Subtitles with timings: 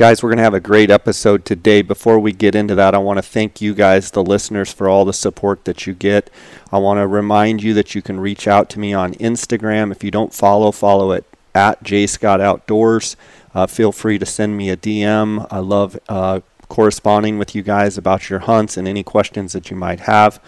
[0.00, 1.82] Guys, we're going to have a great episode today.
[1.82, 5.04] Before we get into that, I want to thank you guys, the listeners, for all
[5.04, 6.30] the support that you get.
[6.72, 9.92] I want to remind you that you can reach out to me on Instagram.
[9.92, 13.14] If you don't follow, follow it at Scott Outdoors.
[13.54, 15.46] Uh, feel free to send me a DM.
[15.50, 16.40] I love uh,
[16.70, 20.42] corresponding with you guys about your hunts and any questions that you might have.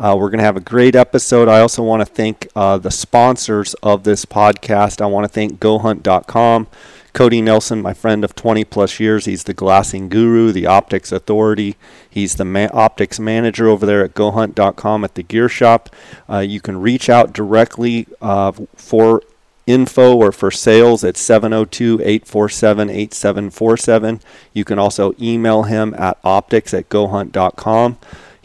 [0.00, 1.48] Uh, we're going to have a great episode.
[1.48, 5.00] I also want to thank uh, the sponsors of this podcast.
[5.00, 6.66] I want to thank GoHunt.com.
[7.16, 11.76] Cody Nelson, my friend of 20 plus years, he's the glassing guru, the optics authority.
[12.10, 15.88] He's the ma- optics manager over there at GoHunt.com at the gear shop.
[16.28, 19.22] Uh, you can reach out directly uh, for
[19.66, 24.20] info or for sales at 702 847 8747.
[24.52, 27.96] You can also email him at optics at gohunt.com.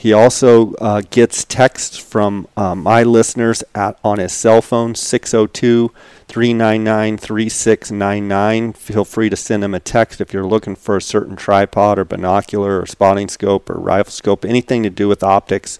[0.02, 5.92] He also uh, gets texts from uh, my listeners at on his cell phone 602
[6.28, 8.74] 399 3699.
[8.74, 12.06] Feel free to send him a text if you're looking for a certain tripod or
[12.06, 15.78] binocular or spotting scope or rifle scope, anything to do with optics.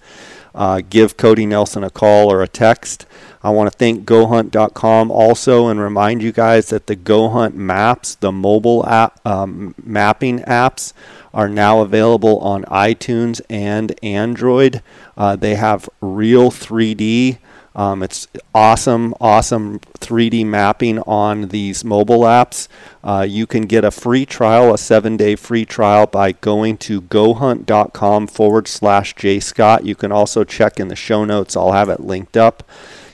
[0.54, 3.08] Uh, give Cody Nelson a call or a text.
[3.42, 8.32] I want to thank GoHunt.com also and remind you guys that the GoHunt maps, the
[8.32, 10.94] mobile app um, mapping apps,
[11.34, 14.82] are now available on iTunes and Android.
[15.16, 17.38] Uh, they have real 3D.
[17.74, 22.68] Um, it's awesome, awesome 3D mapping on these mobile apps.
[23.02, 27.02] Uh, you can get a free trial, a seven day free trial, by going to
[27.02, 29.86] gohunt.com forward slash jscott.
[29.86, 32.64] You can also check in the show notes, I'll have it linked up.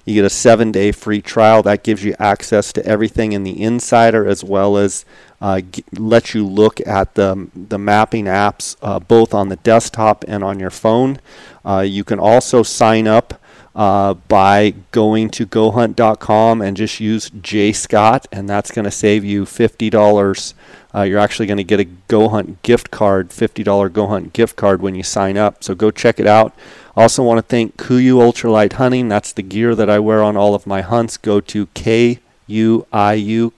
[0.08, 1.62] You get a seven day free trial.
[1.64, 5.04] That gives you access to everything in the Insider as well as
[5.42, 10.24] uh, g- let you look at the, the mapping apps uh, both on the desktop
[10.26, 11.20] and on your phone.
[11.66, 13.42] Uh, you can also sign up
[13.76, 19.44] uh, by going to gohunt.com and just use jscott, and that's going to save you
[19.44, 20.54] $50.
[20.96, 24.96] Uh, you're actually going to get a GoHunt gift card, $50 GoHunt gift card when
[24.96, 25.66] you sign up.
[25.66, 26.56] So go check it out.
[26.98, 29.08] Also want to thank Kuiu Ultralight Hunting.
[29.08, 31.16] That's the gear that I wear on all of my hunts.
[31.16, 33.54] Go to K-U-I-U,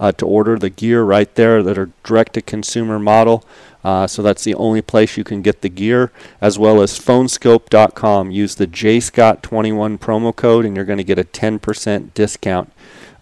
[0.00, 3.46] uh, to order the gear right there that are direct-to-consumer model.
[3.82, 8.30] Uh, so that's the only place you can get the gear, as well as phoneskope.com.
[8.30, 12.70] Use the JScott21 promo code, and you're going to get a 10% discount.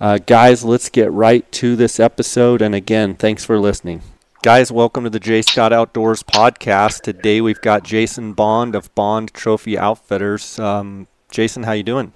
[0.00, 2.60] Uh, guys, let's get right to this episode.
[2.60, 4.02] And again, thanks for listening.
[4.42, 7.02] Guys, welcome to the J Scott Outdoors podcast.
[7.02, 10.58] Today we've got Jason Bond of Bond Trophy Outfitters.
[10.58, 12.12] Um, Jason, how you doing?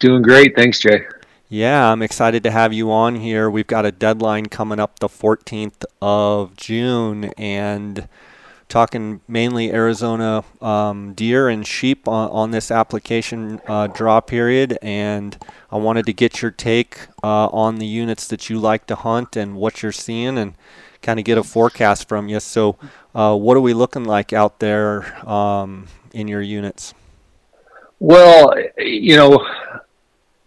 [0.00, 1.06] Doing great, thanks, Jay.
[1.48, 3.48] Yeah, I'm excited to have you on here.
[3.48, 8.08] We've got a deadline coming up the 14th of June, and
[8.68, 14.76] talking mainly Arizona um, deer and sheep on, on this application uh, draw period.
[14.82, 15.38] And
[15.70, 19.36] I wanted to get your take uh, on the units that you like to hunt
[19.36, 20.54] and what you're seeing, and
[21.06, 22.40] kind of get a forecast from you.
[22.40, 22.76] So,
[23.14, 26.94] uh, what are we looking like out there um, in your units?
[28.00, 29.46] Well, you know,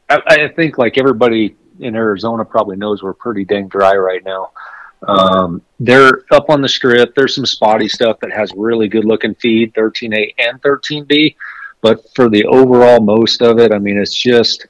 [0.10, 4.52] I, I, think like everybody in Arizona probably knows we're pretty dang dry right now.
[5.08, 7.16] Um, they're up on the strip.
[7.16, 11.38] There's some spotty stuff that has really good looking feed, 13A and 13B.
[11.82, 14.68] But for the overall most of it, I mean, it's just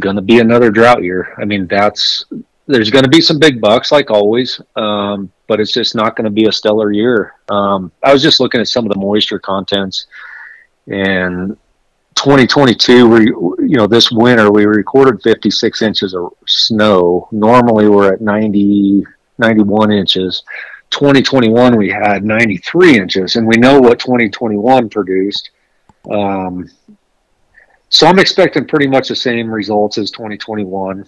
[0.00, 1.32] going to be another drought year.
[1.38, 2.24] I mean, that's
[2.66, 6.24] there's going to be some big bucks like always, um, but it's just not going
[6.24, 7.34] to be a stellar year.
[7.48, 10.06] Um, I was just looking at some of the moisture contents,
[10.88, 11.56] and
[12.16, 13.26] 2022, we
[13.68, 17.28] you know this winter we recorded 56 inches of snow.
[17.30, 19.04] Normally we're at 90,
[19.38, 20.42] 91 inches.
[20.90, 25.50] 2021 we had 93 inches, and we know what 2021 produced.
[26.10, 26.68] Um,
[27.88, 31.06] so I'm expecting pretty much the same results as 2021.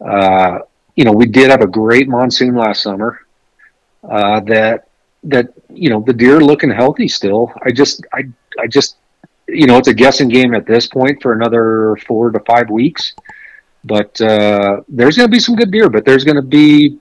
[0.00, 0.58] Uh,
[0.96, 3.20] you know, we did have a great monsoon last summer.
[4.02, 4.88] Uh, that
[5.24, 7.52] that you know the deer looking healthy still.
[7.62, 8.24] I just I
[8.58, 8.96] I just
[9.48, 13.14] you know it's a guessing game at this point for another four to five weeks.
[13.84, 16.98] But uh, there's going to be some good deer, but there's going to be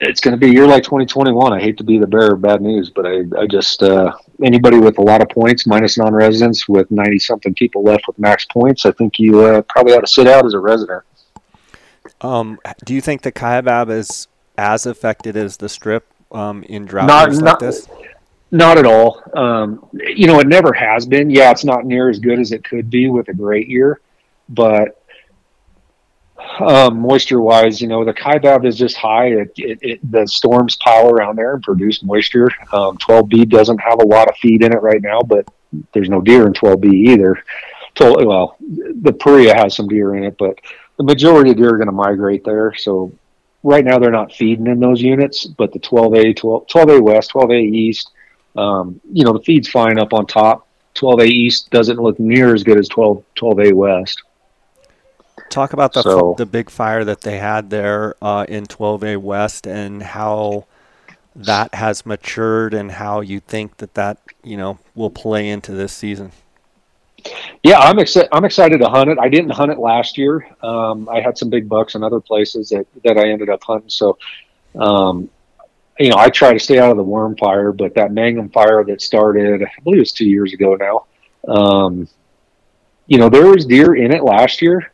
[0.00, 1.52] it's going to be a year like 2021.
[1.52, 4.12] I hate to be the bearer of bad news, but I, I just uh,
[4.42, 8.44] anybody with a lot of points minus non-residents with 90 something people left with max
[8.46, 11.04] points, I think you uh, probably ought to sit out as a resident.
[12.22, 17.06] Um, do you think the Kaibab is as affected as the strip um, in drought
[17.06, 17.88] not, years like this?
[18.50, 19.22] Not at all.
[19.34, 21.30] Um, you know, it never has been.
[21.30, 24.00] Yeah, it's not near as good as it could be with a great year,
[24.48, 25.02] but
[26.60, 29.28] um, moisture wise, you know, the Kaibab is just high.
[29.28, 32.50] It, it, it, the storms pile around there and produce moisture.
[32.72, 35.46] Um, 12B doesn't have a lot of feed in it right now, but
[35.92, 37.42] there's no deer in 12B either.
[38.00, 40.58] Well, the Paria has some deer in it, but
[40.96, 42.74] the majority of deer are going to migrate there.
[42.74, 43.12] So
[43.62, 47.62] right now they're not feeding in those units, but the 12A, 12, 12A West, 12A
[47.62, 48.10] East,
[48.56, 50.66] um, you know, the feed's fine up on top.
[50.94, 54.22] 12A East doesn't look near as good as 12, 12A West.
[55.48, 59.66] Talk about the so, the big fire that they had there uh, in 12A West
[59.66, 60.66] and how
[61.34, 65.92] that has matured and how you think that that you know will play into this
[65.92, 66.32] season.
[67.62, 68.28] Yeah, I'm excited.
[68.32, 69.18] I'm excited to hunt it.
[69.18, 70.46] I didn't hunt it last year.
[70.62, 73.90] Um, I had some big bucks in other places that, that I ended up hunting.
[73.90, 74.18] So,
[74.78, 75.30] um,
[75.98, 78.84] you know, I try to stay out of the Warm fire, but that Mangum fire
[78.84, 81.06] that started, I believe it was two years ago now.
[81.52, 82.08] Um,
[83.06, 84.92] you know, there was deer in it last year.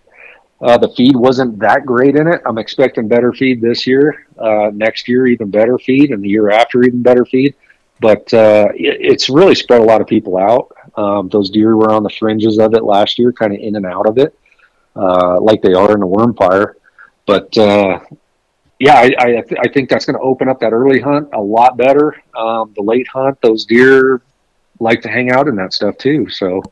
[0.61, 2.41] Uh, the feed wasn't that great in it.
[2.45, 4.27] I'm expecting better feed this year.
[4.37, 7.55] Uh, next year, even better feed, and the year after, even better feed.
[8.01, 10.75] But uh, it, it's really spread a lot of people out.
[10.97, 13.87] Um, those deer were on the fringes of it last year, kind of in and
[13.87, 14.39] out of it,
[14.97, 16.77] uh, like they are in the Warm fire.
[17.27, 18.01] But uh,
[18.79, 21.41] yeah, I, I, th- I, think that's going to open up that early hunt a
[21.41, 22.17] lot better.
[22.37, 24.23] Um, the late hunt, those deer
[24.81, 26.29] like to hang out in that stuff too.
[26.29, 26.63] So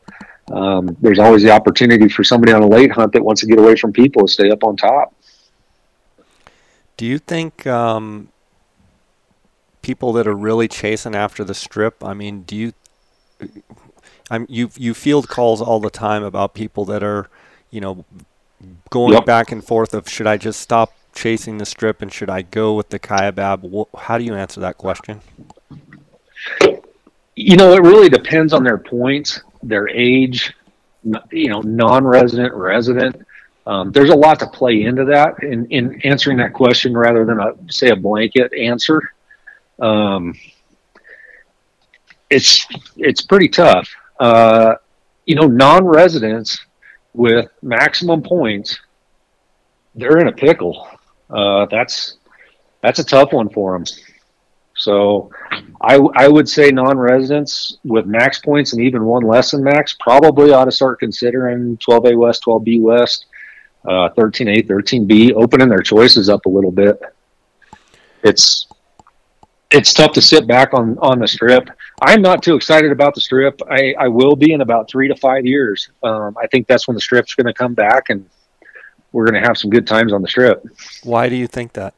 [0.51, 3.59] um, there's always the opportunity for somebody on a late hunt that wants to get
[3.59, 5.13] away from people to stay up on top.
[6.95, 8.29] Do you think um,
[9.87, 12.03] people that are really chasing after the strip?
[12.03, 12.73] I mean, do you
[14.29, 17.29] I'm you you field calls all the time about people that are,
[17.71, 18.03] you know,
[18.89, 19.25] going yep.
[19.25, 22.73] back and forth of should I just stop chasing the strip and should I go
[22.73, 23.87] with the Kaibab?
[23.97, 25.21] How do you answer that question?
[27.37, 30.53] You know, it really depends on their points, their age,
[31.31, 33.25] you know, non-resident, resident.
[33.65, 37.39] Um, there's a lot to play into that in, in answering that question rather than
[37.39, 39.01] a say a blanket answer.
[39.79, 40.33] Um,
[42.29, 43.87] it's it's pretty tough
[44.19, 44.75] uh,
[45.25, 46.65] you know, non-residents
[47.13, 48.79] with maximum points,
[49.95, 50.87] they're in a pickle.
[51.29, 52.17] Uh, that's
[52.81, 53.85] that's a tough one for them.
[54.75, 55.31] So,
[55.81, 60.51] I I would say non-residents with max points and even one less than max probably
[60.51, 63.25] ought to start considering 12A West, 12B West,
[63.85, 67.01] uh, 13A, 13B, opening their choices up a little bit.
[68.23, 68.66] It's
[69.71, 71.69] it's tough to sit back on on the strip
[72.01, 73.59] I'm not too excited about the strip.
[73.69, 75.89] I, I will be in about three to five years.
[76.03, 78.29] Um, I think that's when the strip's going to come back, and
[79.11, 80.63] we're going to have some good times on the strip.
[81.03, 81.95] Why do you think that?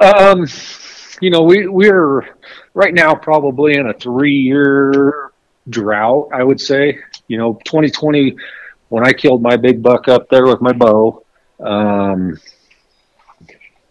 [0.00, 0.46] Um,
[1.20, 2.34] you know, we we're
[2.72, 5.32] right now probably in a three-year
[5.68, 6.30] drought.
[6.32, 6.98] I would say.
[7.28, 8.36] You know, 2020
[8.88, 11.24] when I killed my big buck up there with my bow
[11.60, 12.38] um,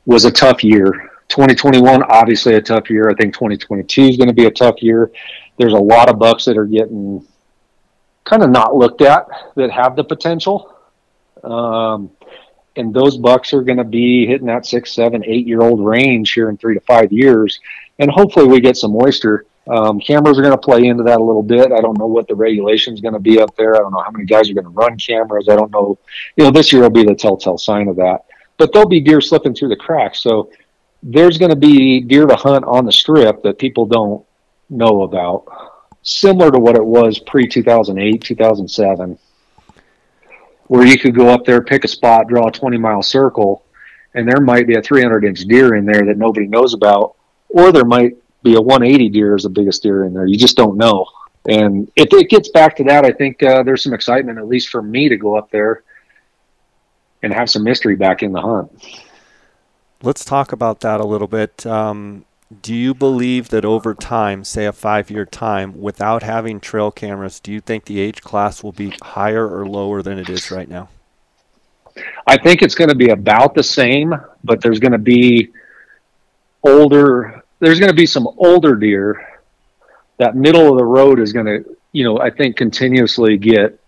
[0.06, 3.10] was a tough year 2021, obviously a tough year.
[3.10, 5.12] I think 2022 is going to be a tough year.
[5.58, 7.26] There's a lot of bucks that are getting
[8.24, 10.76] kind of not looked at that have the potential.
[11.44, 12.12] Um,
[12.76, 16.34] and those bucks are going to be hitting that six, seven, eight year old range
[16.34, 17.60] here in three to five years.
[18.00, 19.46] And hopefully we get some moisture.
[19.68, 21.72] Um, cameras are going to play into that a little bit.
[21.72, 23.76] I don't know what the regulation is going to be up there.
[23.76, 25.48] I don't know how many guys are going to run cameras.
[25.50, 25.98] I don't know.
[26.36, 28.26] You know, this year will be the telltale sign of that.
[28.58, 30.22] But there'll be deer slipping through the cracks.
[30.22, 30.52] So
[31.08, 34.26] there's going to be deer to hunt on the strip that people don't
[34.72, 35.46] know about,
[36.02, 39.20] similar to what it was pre 2008, 2007,
[40.66, 43.64] where you could go up there, pick a spot, draw a 20 mile circle,
[44.16, 47.16] and there might be a 300 inch deer in there that nobody knows about,
[47.50, 50.26] or there might be a 180 deer as the biggest deer in there.
[50.26, 51.06] You just don't know.
[51.48, 54.70] And if it gets back to that, I think uh, there's some excitement, at least
[54.70, 55.84] for me, to go up there
[57.22, 58.72] and have some mystery back in the hunt.
[60.02, 61.66] Let's talk about that a little bit.
[61.66, 62.26] Um,
[62.62, 67.40] do you believe that over time, say a five year time, without having trail cameras,
[67.40, 70.70] do you think the age class will be higher or lower than it is right
[70.70, 70.90] now?
[72.28, 75.52] I think it's going to be about the same, but there's going to be
[76.62, 79.40] older, there's going to be some older deer.
[80.18, 83.80] That middle of the road is going to, you know, I think continuously get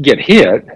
[0.00, 0.68] get hit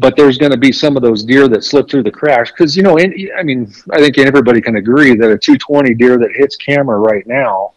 [0.00, 2.76] but there's going to be some of those deer that slip through the cracks because
[2.76, 6.30] you know in, i mean i think everybody can agree that a 220 deer that
[6.34, 7.72] hits camera right now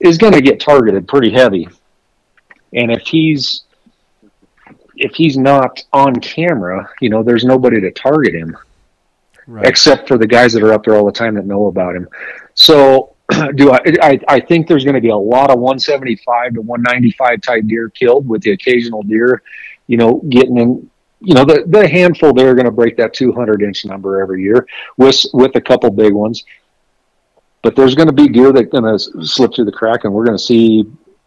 [0.00, 1.68] is going to get targeted pretty heavy.
[2.72, 3.64] And if he's
[4.96, 8.56] if he's not on camera you know there's nobody to target him.
[9.50, 9.64] Right.
[9.64, 12.06] except for the guys that are up there all the time that know about him.
[12.52, 13.14] So
[13.54, 17.40] do I, I, I think there's going to be a lot of 175 to 195
[17.40, 19.42] type deer killed with the occasional deer
[19.86, 23.62] you know getting in you know, the, the handful they're going to break that 200
[23.62, 26.44] inch number every year with, with a couple big ones.
[27.62, 30.24] But there's going to be deer that going to slip through the crack, and we're
[30.24, 30.84] going to see,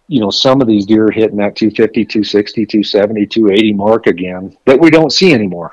[0.07, 4.79] you know, some of these deer hitting that 250, 260, 270, 280 mark again that
[4.79, 5.71] we don't see anymore.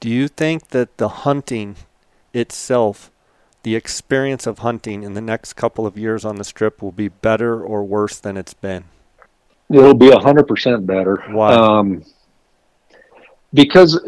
[0.00, 1.76] Do you think that the hunting
[2.32, 3.10] itself,
[3.64, 7.08] the experience of hunting in the next couple of years on the strip, will be
[7.08, 8.84] better or worse than it's been?
[9.70, 11.24] It'll be a hundred percent better.
[11.30, 11.54] Why?
[11.54, 12.04] Um,
[13.54, 13.98] because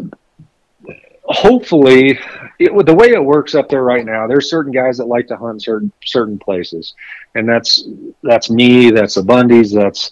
[1.25, 2.19] hopefully,
[2.59, 5.37] it, the way it works up there right now, there's certain guys that like to
[5.37, 6.95] hunt certain certain places,
[7.35, 7.88] and that's
[8.23, 10.11] that's me, that's the Bundys, that's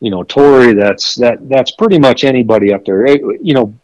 [0.00, 3.06] you know Tori, that's that that's pretty much anybody up there.
[3.06, 3.74] It- you know,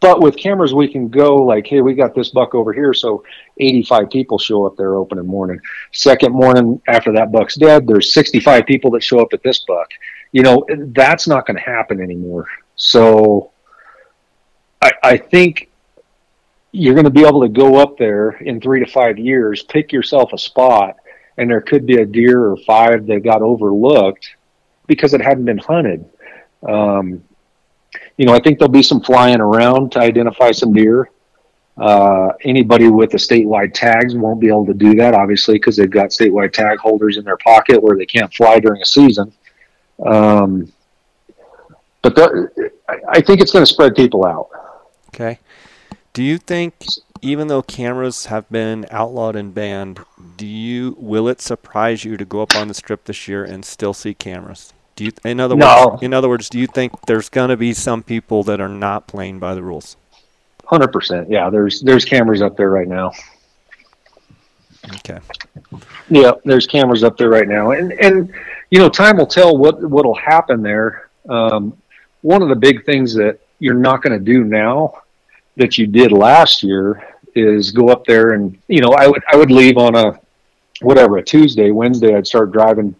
[0.00, 3.24] but with cameras we can go like, hey, we got this buck over here, so
[3.58, 5.58] 85 people show up there opening morning.
[5.92, 9.88] Second morning after that buck's dead, there's 65 people that show up at this buck.
[10.32, 12.46] You know, that's not going to happen anymore.
[12.76, 13.52] So
[15.02, 15.70] I, think
[16.72, 19.92] you're going to be able to go up there in three to five years, pick
[19.92, 20.96] yourself a spot,
[21.38, 24.36] and there could be a deer or five that got overlooked
[24.86, 26.04] because it hadn't been hunted.
[26.68, 27.24] Um,
[28.16, 31.10] you know, I think there'll be some flying around to identify some deer.
[31.76, 35.90] Uh, anybody with the statewide tags won't be able to do that, obviously, because they've
[35.90, 39.32] got statewide tag holders in their pocket where they can't fly during a season.
[40.04, 40.72] Um,
[42.02, 44.50] but the, I- I think it's going to spread people out.
[45.14, 45.38] Okay.
[46.12, 46.74] Do you think,
[47.22, 50.00] even though cameras have been outlawed and banned,
[50.36, 53.64] do you will it surprise you to go up on the strip this year and
[53.64, 54.72] still see cameras?
[54.96, 55.88] Do you, in other No.
[55.88, 58.68] words, in other words, do you think there's going to be some people that are
[58.68, 59.96] not playing by the rules?
[60.66, 61.28] Hundred percent.
[61.30, 63.12] Yeah, there's there's cameras up there right now.
[64.96, 65.18] Okay.
[66.08, 68.32] Yeah, there's cameras up there right now, and and
[68.70, 71.10] you know, time will tell what what'll happen there.
[71.28, 71.76] Um,
[72.22, 74.94] one of the big things that you're not going to do now
[75.56, 77.02] that you did last year
[77.34, 80.20] is go up there and you know, I would I would leave on a
[80.80, 82.94] whatever a Tuesday, Wednesday, I'd start driving,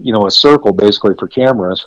[0.00, 1.86] you know, a circle basically for cameras,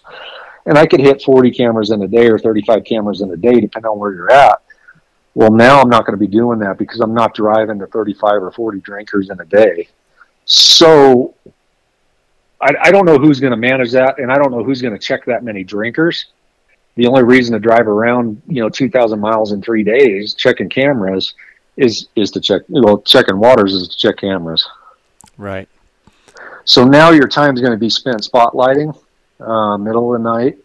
[0.66, 3.60] and I could hit 40 cameras in a day or 35 cameras in a day,
[3.60, 4.62] depending on where you're at.
[5.34, 8.44] Well, now I'm not going to be doing that because I'm not driving to 35
[8.44, 9.90] or 40 drinkers in a day.
[10.46, 11.36] So
[12.62, 14.94] I, I don't know who's going to manage that, and I don't know who's going
[14.94, 16.28] to check that many drinkers.
[16.96, 21.34] The only reason to drive around, you know, 2,000 miles in three days checking cameras
[21.78, 24.66] is is to check, well checking waters is to check cameras.
[25.38, 25.68] Right.
[26.64, 28.98] So now your time is going to be spent spotlighting,
[29.40, 30.58] uh, middle of the night,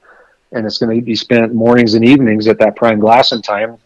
[0.53, 3.77] and it's going to be spent mornings and evenings at that prime glassing time.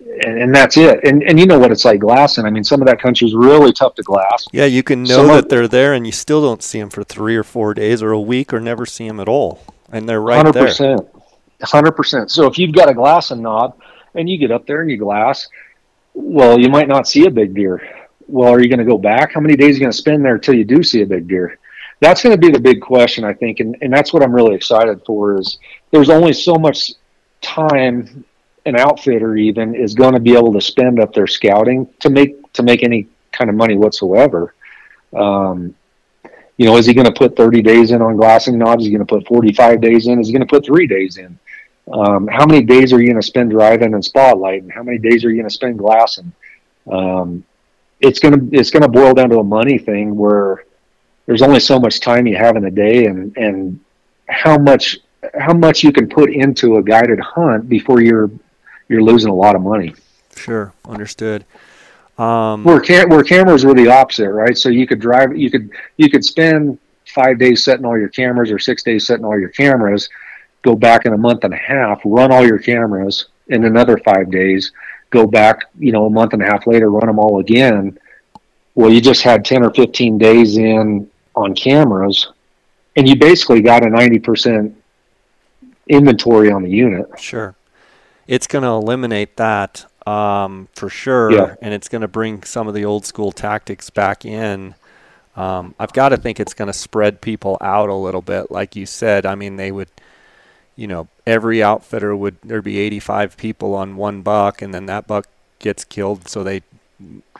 [0.00, 1.04] And, and that's it.
[1.04, 2.46] And and you know what it's like glassing.
[2.46, 4.46] I mean, some of that country is really tough to glass.
[4.52, 6.90] Yeah, you can know Some of- that they're there, and you still don't see them
[6.90, 10.08] for three or four days or a week, or never see them at all, and
[10.08, 10.96] they're right Hundred there.
[11.64, 12.30] Percent, hundred percent.
[12.30, 13.78] So if you've got a glass and knob
[14.14, 15.48] and you get up there and you glass,
[16.14, 18.06] well, you might not see a big deer.
[18.26, 19.32] Well, are you going to go back?
[19.32, 21.28] How many days are you going to spend there until you do see a big
[21.28, 21.58] deer?
[22.00, 24.54] That's going to be the big question, I think, and, and that's what I'm really
[24.54, 25.38] excited for.
[25.38, 25.58] Is
[25.90, 26.92] there's only so much
[27.40, 28.24] time
[28.66, 32.52] an outfitter even is going to be able to spend up there scouting to make
[32.54, 34.54] to make any kind of money whatsoever.
[35.14, 35.74] Um,
[36.56, 38.82] you know, is he going to put 30 days in on glassing knobs?
[38.82, 40.20] Is he going to put 45 days in?
[40.20, 41.38] Is he going to put three days in?
[41.92, 44.70] Um, how many days are you going to spend driving and spotlighting?
[44.72, 46.32] How many days are you going to spend glassing?
[46.90, 47.44] Um,
[48.00, 50.64] it's going to it's going to boil down to a money thing where
[51.26, 53.80] there's only so much time you have in a day, and and
[54.28, 54.98] how much
[55.38, 58.30] how much you can put into a guided hunt before you're
[58.88, 59.94] you're losing a lot of money.
[60.36, 61.44] Sure, understood.
[62.18, 64.56] Um, Where cam- where cameras were the opposite, right?
[64.56, 68.50] So you could drive, you could you could spend five days setting all your cameras
[68.50, 70.08] or six days setting all your cameras,
[70.64, 74.30] go back in a month and a half, run all your cameras in another five
[74.30, 74.72] days,
[75.10, 77.96] go back, you know, a month and a half later, run them all again.
[78.74, 82.32] Well, you just had ten or fifteen days in on cameras,
[82.96, 84.76] and you basically got a ninety percent
[85.88, 87.06] inventory on the unit.
[87.18, 87.54] Sure.
[88.26, 91.54] It's going to eliminate that um, for sure, Yeah.
[91.60, 94.74] and it's going to bring some of the old school tactics back in.
[95.36, 98.76] Um, I've got to think it's going to spread people out a little bit, like
[98.76, 99.26] you said.
[99.26, 99.88] I mean, they would,
[100.76, 105.06] you know, every outfitter would there'd be 85 people on one buck, and then that
[105.06, 105.26] buck
[105.58, 106.62] gets killed, so they,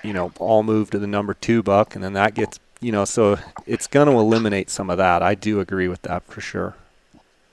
[0.02, 3.04] you know, all move to the number two buck, and then that gets, you know,
[3.04, 5.22] so it's going to eliminate some of that.
[5.22, 6.74] I do agree with that for sure.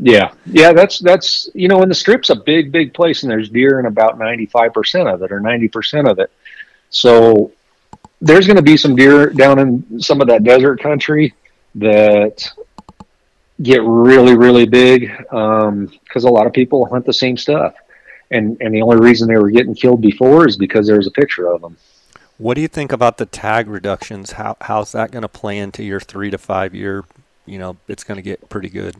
[0.04, 3.50] Yeah, yeah, that's that's you know, and the strip's a big, big place, and there's
[3.50, 6.32] deer in about ninety five percent of it, or ninety percent of it.
[6.90, 7.52] So
[8.20, 11.36] there's going to be some deer down in some of that desert country
[11.76, 12.52] that
[13.62, 17.75] get really, really big because a lot of people hunt the same stuff,
[18.32, 21.12] and and the only reason they were getting killed before is because there was a
[21.12, 21.77] picture of them.
[22.38, 24.32] What do you think about the tag reductions?
[24.34, 27.06] How how's that going to play into your three to five year?
[27.46, 28.96] You know, it's going to get pretty good.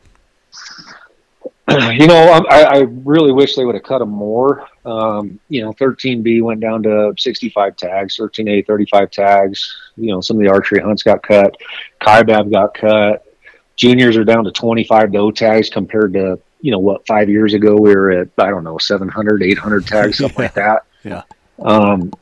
[1.70, 4.68] you know, I, I, really wish they would have cut them more.
[4.84, 9.76] Um, you know, 13B went down to 65 tags, 13A 35 tags.
[9.96, 11.56] You know, some of the archery hunts got cut.
[12.02, 13.31] Kaibab got cut.
[13.76, 17.76] Juniors are down to 25 doe tags compared to, you know, what, five years ago
[17.76, 20.44] we were at, I don't know, 700, 800 tags, something yeah.
[20.44, 20.86] like that.
[21.04, 21.24] Yeah.
[21.60, 22.14] Um,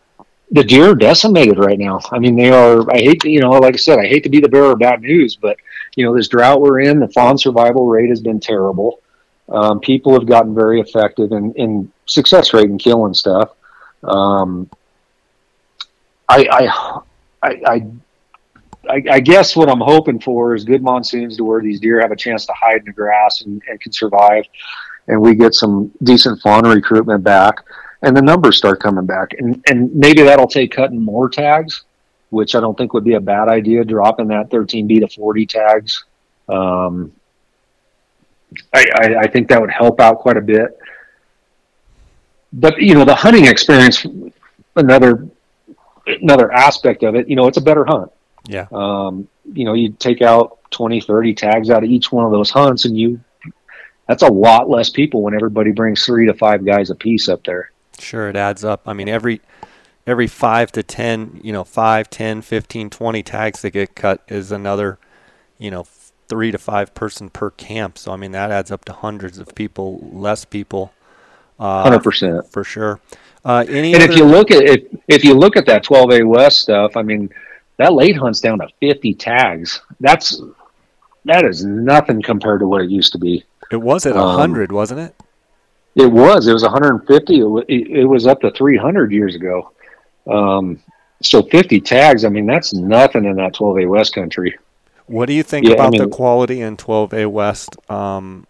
[0.52, 2.00] the deer are decimated right now.
[2.12, 4.30] I mean, they are, I hate to, you know, like I said, I hate to
[4.30, 5.58] be the bearer of bad news, but,
[5.96, 9.02] you know, this drought we're in, the fawn survival rate has been terrible
[9.52, 13.52] um, people have gotten very effective in, in success rate and killing stuff.
[14.04, 14.70] Um,
[16.28, 17.02] I, I,
[17.42, 17.88] I, I,
[18.88, 22.16] I, guess what I'm hoping for is good monsoons to where these deer have a
[22.16, 24.46] chance to hide in the grass and, and can survive,
[25.08, 27.64] and we get some decent fauna recruitment back,
[28.02, 31.84] and the numbers start coming back, and and maybe that'll take cutting more tags,
[32.30, 33.84] which I don't think would be a bad idea.
[33.84, 36.06] Dropping that 13B to 40 tags.
[36.48, 37.12] Um,
[38.74, 40.80] I, I, I think that would help out quite a bit.
[42.54, 44.06] But you know, the hunting experience,
[44.76, 45.28] another
[46.08, 47.28] another aspect of it.
[47.28, 48.12] You know, it's a better hunt.
[48.48, 48.68] Yeah.
[48.72, 52.50] Um, you know, you take out 20, 30 tags out of each one of those
[52.50, 53.20] hunts, and you
[54.08, 57.44] that's a lot less people when everybody brings three to five guys a piece up
[57.44, 57.72] there.
[58.00, 58.82] Sure, it adds up.
[58.88, 59.42] I mean, every
[60.08, 64.52] every five to ten, you know, five, ten, fifteen, twenty tags that get cut is
[64.52, 64.98] another,
[65.60, 65.86] you know,
[66.28, 67.98] three to five person per camp.
[67.98, 70.94] So I mean that adds up to hundreds of people, less people.
[71.60, 73.02] Uh, Hundred uh, percent for sure.
[73.44, 74.12] Uh, and other...
[74.12, 77.30] if you look at if if you look at that 12A West stuff, I mean
[77.80, 79.82] that late hunt's down to 50 tags.
[80.02, 80.42] That's
[81.26, 83.44] that is nothing compared to what it used to be.
[83.72, 85.16] It was at 100, um, wasn't it?
[85.96, 86.48] It was.
[86.48, 87.40] It was 150.
[87.40, 89.72] It, it, was up to 300 years ago.
[90.28, 90.82] Um,
[91.22, 92.26] so 50 tags.
[92.26, 94.58] I mean, that's nothing in that 12A West country.
[95.08, 97.78] What do you think yeah, about I mean, the quality in 12A West?
[97.90, 98.46] Um,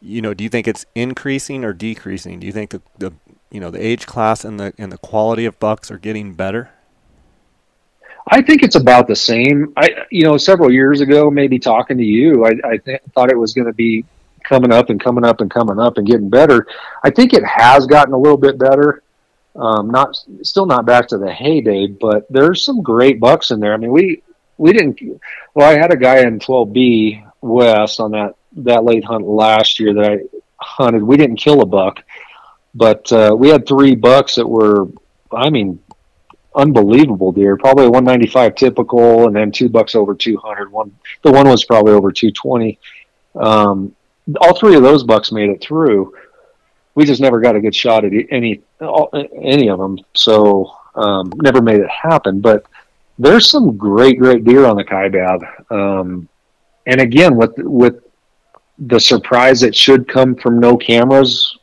[0.00, 2.40] you know, do you think it's increasing or decreasing?
[2.40, 3.12] Do you think the, the
[3.50, 6.70] you know the age class and the and the quality of bucks are getting better?
[8.28, 9.72] I think it's about the same.
[9.76, 13.38] I you know several years ago, maybe talking to you, I, I th- thought it
[13.38, 14.04] was going to be
[14.44, 16.66] coming up and coming up and coming up and getting better.
[17.02, 19.02] I think it has gotten a little bit better.
[19.56, 23.72] Um, not still not back to the heyday, but there's some great bucks in there.
[23.74, 24.22] I mean, we
[24.56, 25.00] we didn't.
[25.54, 29.94] Well, I had a guy in 12B West on that that late hunt last year
[29.94, 30.18] that I
[30.56, 31.02] hunted.
[31.02, 32.02] We didn't kill a buck,
[32.74, 34.88] but uh, we had three bucks that were,
[35.32, 35.80] I mean,
[36.54, 37.56] unbelievable deer.
[37.56, 40.70] Probably 195 typical, and then two bucks over 200.
[40.70, 42.78] One, the one was probably over 220.
[43.36, 43.94] Um,
[44.40, 46.14] all three of those bucks made it through.
[46.94, 51.60] We just never got a good shot at any any of them, so um, never
[51.60, 52.40] made it happen.
[52.40, 52.66] But
[53.18, 55.72] there's some great, great deer on the Kaibab.
[55.72, 56.28] Um,
[56.86, 58.04] and again, with with
[58.78, 61.58] the surprise that should come from no cameras,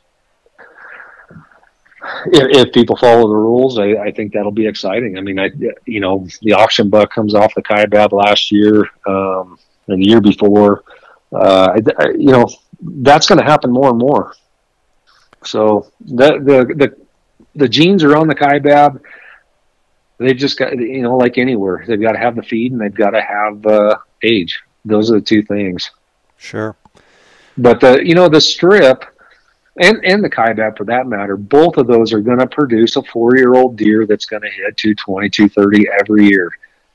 [2.26, 5.18] if, if people follow the rules, I, I, think that'll be exciting.
[5.18, 5.50] I mean, I
[5.86, 9.58] you know the auction buck comes off the Kaibab last year um,
[9.88, 10.84] and the year before.
[11.32, 12.46] Uh, I, you know
[12.80, 14.34] that's going to happen more and more.
[15.44, 16.96] So the the the
[17.54, 19.00] the genes are on the Kaibab
[20.22, 22.94] they've just got you know like anywhere they've got to have the feed and they've
[22.94, 25.90] got to have uh, age those are the two things
[26.38, 26.76] sure
[27.58, 29.04] but the you know the strip
[29.80, 33.02] and and the kaibab for that matter both of those are going to produce a
[33.04, 36.50] four year old deer that's going to hit 220 230 every year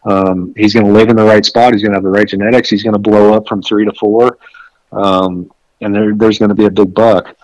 [0.06, 2.28] um, he's going to live in the right spot he's going to have the right
[2.28, 4.38] genetics he's going to blow up from three to four
[4.92, 7.36] um, and there, there's going to be a big buck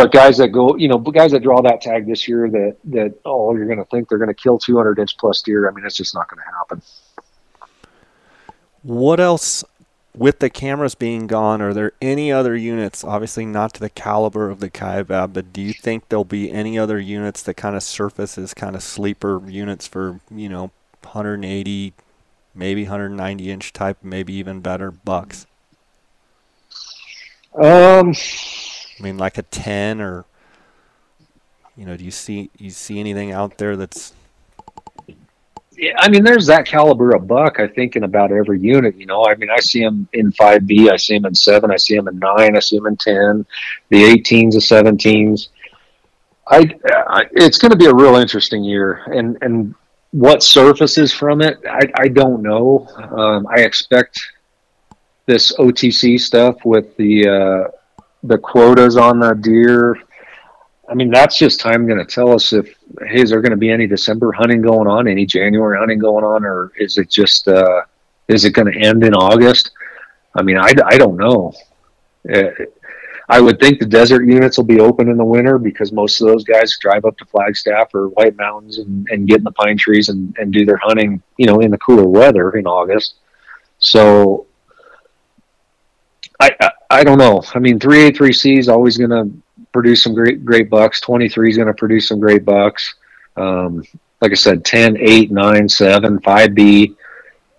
[0.00, 3.14] but guys that go, you know, guys that draw that tag this year that that
[3.24, 5.68] oh, you're going to think they're going to kill 200 inch plus deer.
[5.68, 6.82] I mean, it's just not going to happen.
[8.82, 9.62] What else
[10.16, 11.62] with the cameras being gone?
[11.62, 13.04] Are there any other units?
[13.04, 16.78] Obviously, not to the caliber of the Kaibab, but do you think there'll be any
[16.78, 20.70] other units that kind of surface as kind of sleeper units for you know
[21.02, 21.92] 180,
[22.54, 25.46] maybe 190 inch type, maybe even better bucks?
[27.54, 28.14] Um
[28.98, 30.24] I mean, like a ten or
[31.76, 34.12] you know, do you see you see anything out there that's
[35.96, 37.58] I mean, there's that caliber of buck.
[37.58, 38.96] I think in about every unit.
[38.96, 41.70] You know, I mean, I see them in five B, I see them in seven,
[41.70, 43.46] I see them in nine, I see them in ten,
[43.88, 45.48] the 18s, the 17s.
[46.46, 46.74] I,
[47.08, 49.74] I it's going to be a real interesting year, and and
[50.10, 52.88] what surfaces from it, I, I don't know.
[52.96, 54.20] Um, I expect
[55.26, 59.96] this OTC stuff with the uh, the quotas on the deer.
[60.90, 62.66] I mean, that's just time going to tell us if
[63.06, 66.24] hey, is there going to be any December hunting going on, any January hunting going
[66.24, 67.82] on, or is it just uh,
[68.26, 69.70] is it going to end in August?
[70.34, 71.52] I mean, I, I don't know.
[72.32, 72.50] Uh,
[73.28, 76.26] I would think the desert units will be open in the winter because most of
[76.26, 79.78] those guys drive up to Flagstaff or White Mountains and, and get in the pine
[79.78, 83.14] trees and, and do their hunting, you know, in the cooler weather in August.
[83.78, 84.46] So
[86.40, 87.42] I, I, I don't know.
[87.54, 89.30] I mean, 3A3C is always going to
[89.72, 91.00] produce some great, great bucks.
[91.00, 92.94] 23 is going to produce some great bucks.
[93.36, 93.84] Um,
[94.20, 96.96] like I said, 10, 8, 9, 7, 5B,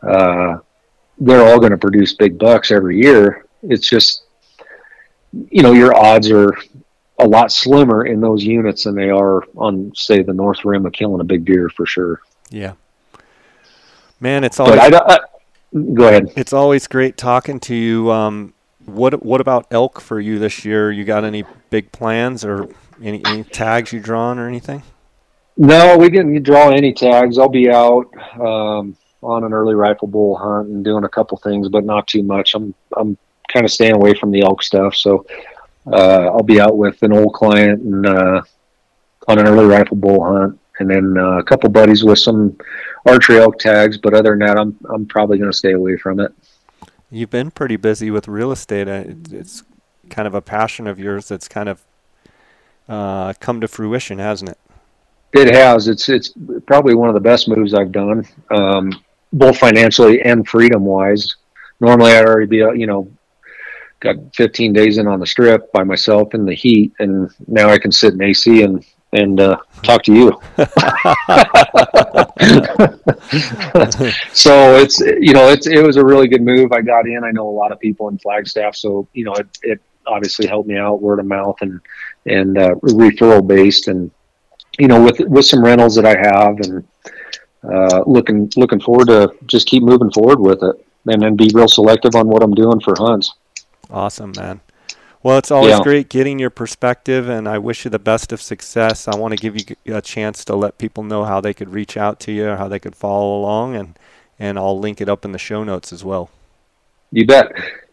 [0.03, 0.57] uh,
[1.19, 3.45] they're all going to produce big bucks every year.
[3.63, 4.23] It's just,
[5.31, 6.55] you know, your odds are
[7.19, 10.93] a lot slimmer in those units than they are on, say, the north rim of
[10.93, 12.21] killing a big deer for sure.
[12.49, 12.73] Yeah.
[14.19, 14.79] Man, it's always.
[14.79, 15.19] I, I,
[15.93, 16.33] go ahead.
[16.35, 18.11] It's always great talking to you.
[18.11, 18.53] Um,
[18.93, 20.91] what What about elk for you this year?
[20.91, 22.69] You got any big plans or
[23.01, 24.83] any, any tags you drawn or anything?
[25.57, 27.37] No, we didn't draw any tags.
[27.37, 28.05] I'll be out
[28.39, 32.23] um, on an early rifle bull hunt and doing a couple things, but not too
[32.23, 32.55] much.
[32.55, 33.17] I'm I'm
[33.51, 34.95] kind of staying away from the elk stuff.
[34.95, 35.25] So
[35.91, 38.41] uh, I'll be out with an old client and uh,
[39.27, 42.57] on an early rifle bull hunt, and then uh, a couple buddies with some
[43.05, 43.97] archery elk tags.
[43.97, 46.31] But other than that, I'm I'm probably going to stay away from it.
[47.11, 48.87] You've been pretty busy with real estate.
[48.87, 49.63] Uh, it's
[50.09, 51.83] kind of a passion of yours that's kind of
[52.87, 54.57] uh, come to fruition, hasn't it?
[55.33, 55.87] It has.
[55.87, 56.33] It's it's
[56.65, 61.35] probably one of the best moves I've done, um, both financially and freedom wise.
[61.79, 63.11] Normally, I'd already be you know
[63.99, 67.77] got 15 days in on the strip by myself in the heat, and now I
[67.77, 70.31] can sit in AC and and uh, talk to you.
[74.33, 76.71] so it's you know it's it was a really good move.
[76.71, 77.23] I got in.
[77.23, 80.67] I know a lot of people in Flagstaff, so you know it, it obviously helped
[80.67, 81.79] me out word of mouth and
[82.25, 84.11] and uh, referral based and
[84.79, 86.87] you know, with with some rentals that I have, and
[87.63, 91.67] uh, looking looking forward to just keep moving forward with it, and then be real
[91.67, 93.33] selective on what I'm doing for hunts.
[93.89, 94.61] Awesome, man.
[95.23, 95.83] Well, it's always yeah.
[95.83, 99.07] great getting your perspective, and I wish you the best of success.
[99.07, 99.55] I want to give
[99.85, 102.55] you a chance to let people know how they could reach out to you, or
[102.55, 103.99] how they could follow along, and
[104.39, 106.31] and I'll link it up in the show notes as well.
[107.11, 107.51] You bet.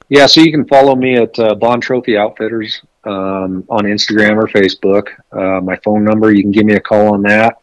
[0.09, 4.47] Yeah, so you can follow me at uh, Bond Trophy Outfitters um, on Instagram or
[4.47, 5.09] Facebook.
[5.31, 7.59] Uh, my phone number, you can give me a call on that,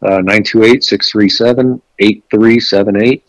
[0.00, 3.24] uh, 928 637 8378.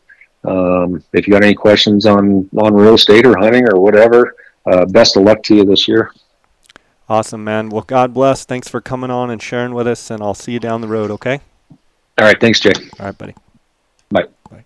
[0.46, 4.86] Um, if you got any questions on, on real estate or hunting or whatever, uh,
[4.86, 6.12] best of luck to you this year.
[7.10, 7.70] Awesome, man.
[7.70, 8.46] Well, God bless.
[8.46, 11.12] Thanks for coming on and sharing with us, and I'll see you down the road,
[11.12, 11.42] okay?
[12.18, 12.40] All right.
[12.40, 12.74] Thanks, Jay.
[13.00, 13.36] All right, buddy.
[14.10, 14.28] Bye.
[14.50, 14.66] Bye.